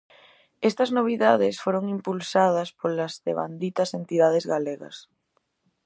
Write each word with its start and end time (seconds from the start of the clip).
Estas 0.69 0.89
novidades 0.97 1.55
foron 1.63 1.83
impulsadas 1.95 2.69
polas 2.79 3.13
devanditas 3.27 3.89
entidades 3.99 4.45
galegas. 4.53 4.97